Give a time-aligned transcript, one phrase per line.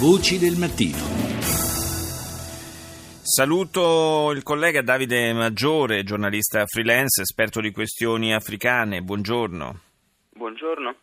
[0.00, 0.96] Voci del mattino.
[3.20, 9.02] Saluto il collega Davide Maggiore, giornalista freelance, esperto di questioni africane.
[9.02, 9.80] Buongiorno.
[10.30, 10.96] Buongiorno.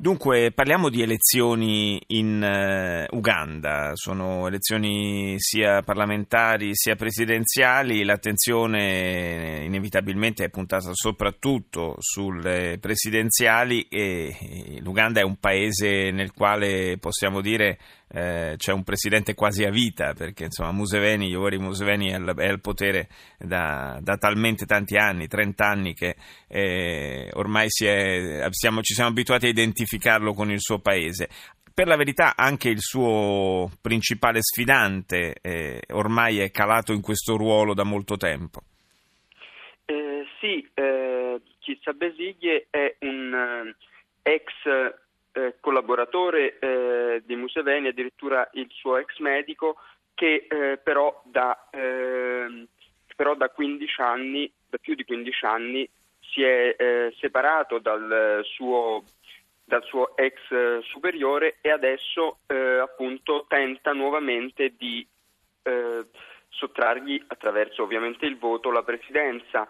[0.00, 10.44] Dunque, parliamo di elezioni in uh, Uganda, sono elezioni sia parlamentari sia presidenziali, l'attenzione inevitabilmente
[10.44, 17.80] è puntata soprattutto sulle presidenziali e l'Uganda è un paese nel quale possiamo dire
[18.10, 22.48] eh, c'è un presidente quasi a vita perché insomma Museveni, Yoweri Museveni è al, è
[22.48, 26.16] al potere da, da, talmente tanti anni, 30 anni che
[26.48, 31.28] eh, ormai è, siamo, ci siamo abituati a identificarlo con il suo paese.
[31.74, 37.72] Per la verità anche il suo principale sfidante eh, ormai è calato in questo ruolo
[37.72, 38.62] da molto tempo.
[39.84, 43.74] Eh, sì, eh, Chissà Besiglie è un
[44.24, 44.50] eh, ex
[45.38, 49.76] eh, collaboratore eh, di Museveni, addirittura il suo ex medico,
[50.14, 52.66] che eh, però, da, ehm,
[53.14, 55.88] però, da, 15 anni, da più di 15 anni,
[56.20, 59.04] si è eh, separato dal suo,
[59.64, 65.06] dal suo, ex superiore e adesso eh, appunto tenta nuovamente di
[65.62, 66.04] eh,
[66.48, 69.68] sottrargli attraverso ovviamente il voto la presidenza.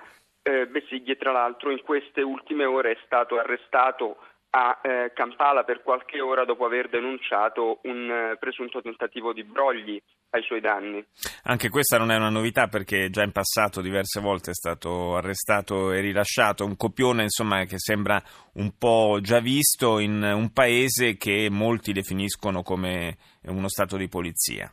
[0.49, 4.17] Besiglie tra l'altro in queste ultime ore è stato arrestato
[4.51, 10.01] a eh, Kampala per qualche ora dopo aver denunciato un eh, presunto tentativo di brogli
[10.31, 11.05] ai suoi danni.
[11.45, 15.93] Anche questa non è una novità perché già in passato diverse volte è stato arrestato
[15.93, 18.21] e rilasciato, un copione insomma che sembra
[18.55, 24.73] un po' già visto in un paese che molti definiscono come uno stato di polizia.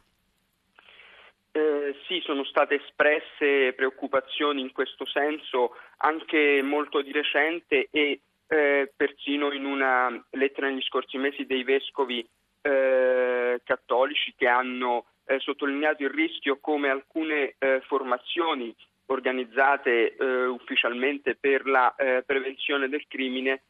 [1.51, 8.91] Eh, sì, sono state espresse preoccupazioni in questo senso anche molto di recente e eh,
[8.95, 12.27] persino in una lettera negli scorsi mesi dei vescovi
[12.61, 18.75] eh, cattolici che hanno eh, sottolineato il rischio come alcune eh, formazioni
[19.07, 23.61] organizzate eh, ufficialmente per la eh, prevenzione del crimine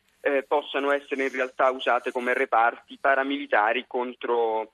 [0.48, 4.72] possano essere in realtà usate come reparti paramilitari contro,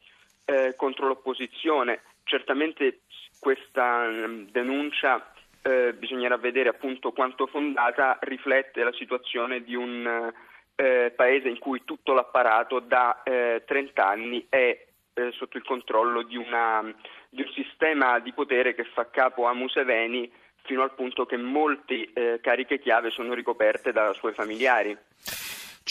[0.78, 2.04] contro l'opposizione.
[2.24, 3.02] Certamente
[3.38, 5.34] questa mm, denuncia
[5.64, 10.32] eh, bisognerà vedere appunto quanto fondata riflette la situazione di un
[10.76, 16.24] eh, paese in cui tutto l'apparato da eh, 30 anni è eh, sotto il controllo
[16.24, 16.82] di, una,
[17.30, 20.32] di, un sistema di potere che fa capo a Museveni
[20.64, 24.98] fino al punto che molte eh, cariche chiave sono ricoperte da suoi familiari.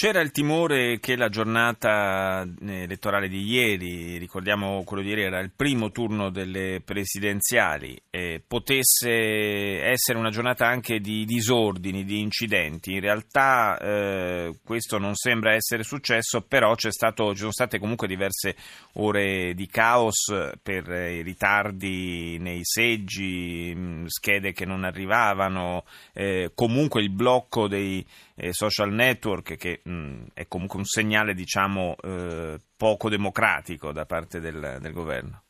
[0.01, 5.41] C'era il timore che la giornata eh, elettorale di ieri, ricordiamo quello di ieri era
[5.41, 9.11] il primo turno delle presidenziali, eh, potesse
[9.83, 12.95] essere una giornata anche di disordini, di incidenti.
[12.95, 18.57] In realtà eh, questo non sembra essere successo, però stato, ci sono state comunque diverse
[18.95, 25.85] ore di caos per eh, i ritardi nei seggi, mm, schede che non arrivavano,
[26.15, 28.03] eh, comunque il blocco dei
[28.41, 34.07] eh, social network che mh, mm, è comunque un segnale diciamo eh, poco democratico da
[34.07, 35.43] parte del, del governo.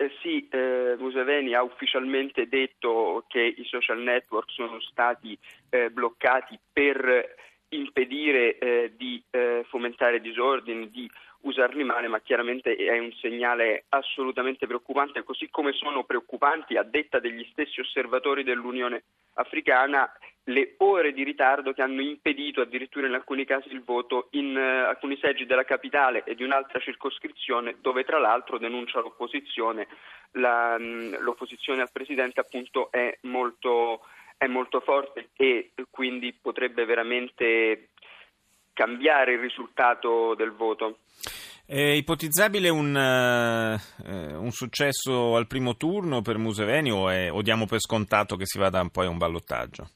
[0.00, 5.36] Eh sì, eh, Museveni ha ufficialmente detto che i social network sono stati
[5.70, 7.34] eh, bloccati per
[7.70, 14.66] impedire eh, di eh, fomentare disordini, di usarli male, ma chiaramente è un segnale assolutamente
[14.66, 19.02] preoccupante, così come sono preoccupanti, a detta degli stessi osservatori dell'Unione
[19.34, 20.10] Africana,
[20.48, 24.88] le ore di ritardo che hanno impedito addirittura in alcuni casi il voto in uh,
[24.88, 29.86] alcuni seggi della capitale e di un'altra circoscrizione dove tra l'altro denuncia l'opposizione.
[30.32, 34.00] La, mh, l'opposizione al Presidente appunto è molto,
[34.36, 37.88] è molto forte e quindi potrebbe veramente
[38.72, 41.00] cambiare il risultato del voto.
[41.66, 47.66] È ipotizzabile un, uh, un, successo al primo turno per Museveni o, è, o, diamo
[47.66, 49.90] per scontato che si vada poi a un ballottaggio?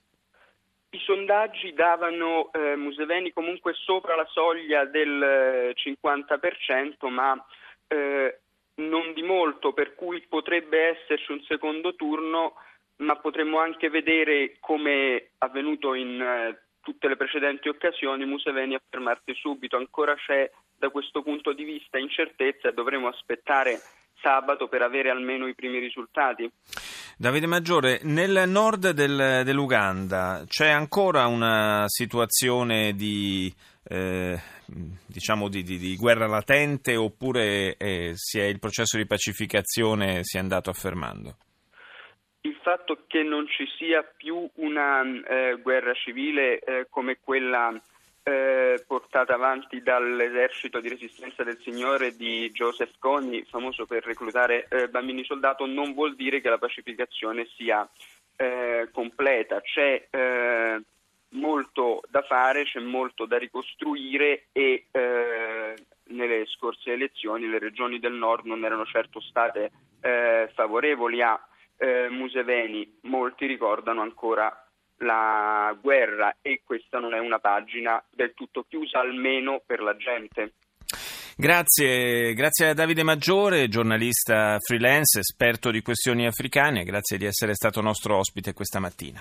[0.95, 7.43] I sondaggi davano eh, Museveni comunque sopra la soglia del 50%, ma
[7.89, 8.41] eh,
[8.75, 12.57] non di molto, per cui potrebbe esserci un secondo turno,
[12.97, 19.79] ma potremmo anche vedere come avvenuto in eh, tutte le precedenti occasioni Museveni affermarsi subito.
[19.79, 23.81] Ancora c'è da questo punto di vista incertezza e dovremo aspettare
[24.23, 26.51] sabato per avere almeno i primi risultati.
[27.19, 33.53] Davide Maggiore, nel nord del, dell'Uganda c'è ancora una situazione di,
[33.89, 34.41] eh,
[35.07, 40.71] diciamo di, di, di, guerra latente oppure eh, il processo di pacificazione si è andato
[40.71, 41.37] affermando?
[42.45, 47.73] il fatto che non ci sia più una eh, guerra civile eh, come quella
[48.87, 55.25] portata avanti dall'esercito di resistenza del Signore di Joseph Kony, famoso per reclutare eh, bambini
[55.25, 57.89] soldato, non vuol dire che la pacificazione sia
[58.37, 59.61] eh, completa.
[59.61, 60.83] C'è eh,
[61.31, 68.15] molto da fare, c'è molto da ricostruire e eh, nelle scorse elezioni le regioni del
[68.15, 69.71] nord non erano certo state
[70.01, 71.41] eh, favorevoli a
[72.11, 72.99] Museveni.
[73.03, 74.63] Molti ricordano ancora
[75.03, 80.55] la guerra e questa non è una pagina del tutto chiusa, almeno per la gente.
[81.37, 87.81] Grazie, grazie a Davide Maggiore, giornalista freelance, esperto di questioni africane, grazie di essere stato
[87.81, 89.21] nostro ospite questa mattina.